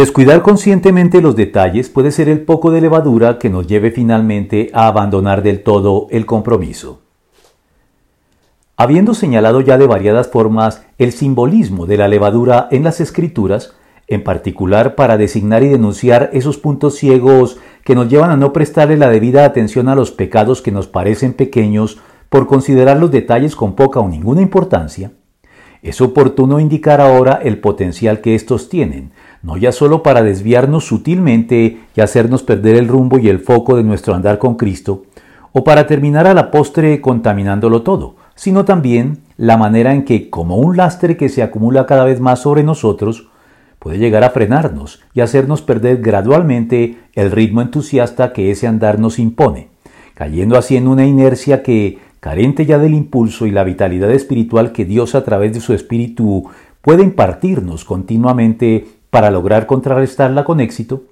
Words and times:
Descuidar 0.00 0.40
conscientemente 0.40 1.20
los 1.20 1.36
detalles 1.36 1.90
puede 1.90 2.10
ser 2.10 2.30
el 2.30 2.40
poco 2.40 2.70
de 2.70 2.80
levadura 2.80 3.38
que 3.38 3.50
nos 3.50 3.66
lleve 3.66 3.90
finalmente 3.90 4.70
a 4.72 4.86
abandonar 4.86 5.42
del 5.42 5.62
todo 5.62 6.06
el 6.08 6.24
compromiso. 6.24 7.02
Habiendo 8.78 9.12
señalado 9.12 9.60
ya 9.60 9.76
de 9.76 9.86
variadas 9.86 10.28
formas 10.28 10.86
el 10.96 11.12
simbolismo 11.12 11.84
de 11.84 11.98
la 11.98 12.08
levadura 12.08 12.66
en 12.70 12.82
las 12.82 13.02
escrituras, 13.02 13.74
en 14.06 14.24
particular 14.24 14.94
para 14.94 15.18
designar 15.18 15.64
y 15.64 15.68
denunciar 15.68 16.30
esos 16.32 16.56
puntos 16.56 16.94
ciegos 16.94 17.58
que 17.84 17.94
nos 17.94 18.08
llevan 18.08 18.30
a 18.30 18.38
no 18.38 18.54
prestarle 18.54 18.96
la 18.96 19.10
debida 19.10 19.44
atención 19.44 19.86
a 19.90 19.94
los 19.94 20.12
pecados 20.12 20.62
que 20.62 20.72
nos 20.72 20.88
parecen 20.88 21.34
pequeños 21.34 21.98
por 22.30 22.46
considerar 22.46 22.96
los 22.96 23.10
detalles 23.10 23.54
con 23.54 23.74
poca 23.74 24.00
o 24.00 24.08
ninguna 24.08 24.40
importancia, 24.40 25.12
es 25.82 26.00
oportuno 26.00 26.60
indicar 26.60 27.00
ahora 27.00 27.40
el 27.42 27.58
potencial 27.58 28.20
que 28.20 28.34
estos 28.34 28.68
tienen, 28.68 29.10
no 29.42 29.56
ya 29.56 29.72
solo 29.72 30.02
para 30.02 30.22
desviarnos 30.22 30.84
sutilmente 30.84 31.80
y 31.94 32.00
hacernos 32.00 32.42
perder 32.42 32.76
el 32.76 32.88
rumbo 32.88 33.18
y 33.18 33.28
el 33.28 33.40
foco 33.40 33.76
de 33.76 33.84
nuestro 33.84 34.14
andar 34.14 34.38
con 34.38 34.56
Cristo, 34.56 35.04
o 35.52 35.64
para 35.64 35.86
terminar 35.86 36.26
a 36.26 36.34
la 36.34 36.50
postre 36.50 37.00
contaminándolo 37.00 37.82
todo, 37.82 38.16
sino 38.34 38.64
también 38.64 39.18
la 39.36 39.56
manera 39.56 39.92
en 39.94 40.04
que, 40.04 40.30
como 40.30 40.56
un 40.56 40.76
lastre 40.76 41.16
que 41.16 41.28
se 41.28 41.42
acumula 41.42 41.86
cada 41.86 42.04
vez 42.04 42.20
más 42.20 42.40
sobre 42.40 42.62
nosotros, 42.62 43.28
puede 43.78 43.98
llegar 43.98 44.22
a 44.22 44.30
frenarnos 44.30 45.00
y 45.14 45.20
hacernos 45.20 45.62
perder 45.62 46.02
gradualmente 46.02 46.98
el 47.14 47.30
ritmo 47.30 47.62
entusiasta 47.62 48.32
que 48.32 48.50
ese 48.50 48.66
andar 48.66 48.98
nos 48.98 49.18
impone, 49.18 49.68
cayendo 50.14 50.56
así 50.56 50.76
en 50.76 50.86
una 50.86 51.06
inercia 51.06 51.62
que, 51.62 51.98
carente 52.20 52.66
ya 52.66 52.78
del 52.78 52.94
impulso 52.94 53.46
y 53.46 53.50
la 53.50 53.64
vitalidad 53.64 54.10
espiritual 54.10 54.72
que 54.72 54.84
Dios 54.84 55.14
a 55.14 55.24
través 55.24 55.52
de 55.52 55.60
su 55.60 55.72
espíritu 55.72 56.48
puede 56.82 57.02
impartirnos 57.02 57.84
continuamente 57.84 58.86
para 59.10 59.30
lograr 59.30 59.66
contrarrestarla 59.66 60.44
con 60.44 60.60
éxito, 60.60 61.02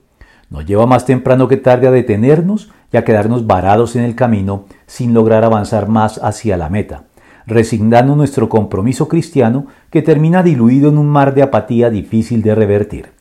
nos 0.50 0.64
lleva 0.64 0.86
más 0.86 1.04
temprano 1.04 1.48
que 1.48 1.56
tarde 1.56 1.88
a 1.88 1.90
detenernos 1.90 2.70
y 2.92 2.96
a 2.96 3.04
quedarnos 3.04 3.46
varados 3.46 3.96
en 3.96 4.04
el 4.04 4.14
camino 4.14 4.64
sin 4.86 5.12
lograr 5.12 5.44
avanzar 5.44 5.88
más 5.88 6.20
hacia 6.22 6.56
la 6.56 6.70
meta, 6.70 7.04
resignando 7.46 8.16
nuestro 8.16 8.48
compromiso 8.48 9.08
cristiano 9.08 9.66
que 9.90 10.00
termina 10.00 10.42
diluido 10.42 10.88
en 10.88 10.98
un 10.98 11.08
mar 11.08 11.34
de 11.34 11.42
apatía 11.42 11.90
difícil 11.90 12.42
de 12.42 12.54
revertir. 12.54 13.17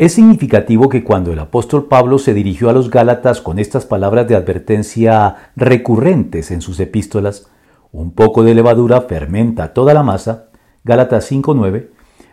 Es 0.00 0.14
significativo 0.14 0.88
que 0.88 1.04
cuando 1.04 1.30
el 1.30 1.38
apóstol 1.40 1.84
Pablo 1.84 2.18
se 2.18 2.32
dirigió 2.32 2.70
a 2.70 2.72
los 2.72 2.88
Gálatas 2.88 3.42
con 3.42 3.58
estas 3.58 3.84
palabras 3.84 4.26
de 4.26 4.34
advertencia 4.34 5.50
recurrentes 5.56 6.50
en 6.50 6.62
sus 6.62 6.80
epístolas, 6.80 7.50
un 7.92 8.12
poco 8.12 8.42
de 8.42 8.54
levadura 8.54 9.02
fermenta 9.02 9.74
toda 9.74 9.92
la 9.92 10.02
masa, 10.02 10.46
Gálatas 10.84 11.30
5.9, 11.30 11.88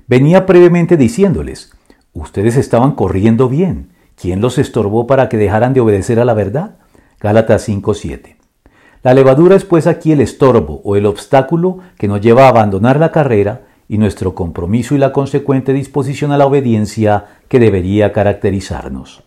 venía 0.07 0.45
previamente 0.45 0.95
diciéndoles, 0.95 1.73
ustedes 2.13 2.55
estaban 2.55 2.93
corriendo 2.93 3.49
bien, 3.49 3.89
¿quién 4.15 4.39
los 4.39 4.59
estorbó 4.59 5.05
para 5.05 5.27
que 5.27 5.35
dejaran 5.35 5.73
de 5.73 5.81
obedecer 5.81 6.21
a 6.21 6.23
la 6.23 6.33
verdad? 6.33 6.77
Gálatas 7.19 7.67
5.7. 7.67 8.37
La 9.03 9.13
levadura 9.13 9.57
es 9.57 9.65
pues 9.65 9.87
aquí 9.87 10.13
el 10.13 10.21
estorbo 10.21 10.79
o 10.85 10.95
el 10.95 11.05
obstáculo 11.05 11.79
que 11.97 12.07
nos 12.07 12.21
lleva 12.21 12.45
a 12.45 12.47
abandonar 12.49 12.97
la 12.97 13.11
carrera 13.11 13.66
y 13.89 13.97
nuestro 13.97 14.35
compromiso 14.35 14.95
y 14.95 14.97
la 14.97 15.11
consecuente 15.11 15.73
disposición 15.73 16.31
a 16.31 16.37
la 16.37 16.45
obediencia 16.45 17.25
que 17.47 17.59
debería 17.59 18.11
caracterizarnos. 18.11 19.23